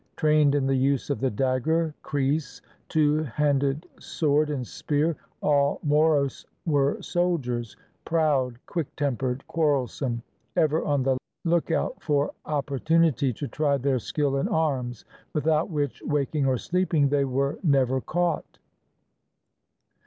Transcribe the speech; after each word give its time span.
Trained 0.15 0.55
in 0.55 0.65
the 0.65 0.73
use 0.75 1.11
of 1.11 1.19
the 1.19 1.29
dagger, 1.29 1.93
kris, 2.01 2.59
two 2.89 3.21
handed 3.21 3.85
sword 3.99 4.49
and 4.49 4.65
spear, 4.65 5.15
all 5.43 5.79
Moros 5.83 6.43
were 6.65 6.99
soldiers, 7.03 7.77
proud, 8.03 8.57
quick 8.65 8.87
tem 8.95 9.15
pered, 9.15 9.45
quarrelsome, 9.45 10.23
ever 10.55 10.83
on 10.83 11.03
the 11.03 11.17
lookout 11.45 12.01
for 12.01 12.31
opportunity 12.47 13.31
to 13.33 13.47
try 13.47 13.77
their 13.77 13.99
skill 13.99 14.37
in 14.37 14.47
arms, 14.47 15.05
without 15.33 15.69
which, 15.69 16.01
waking 16.03 16.47
or 16.47 16.57
sleeping, 16.57 17.09
they 17.09 17.23
were 17.23 17.59
never 17.61 18.01
caught. 18.01 18.57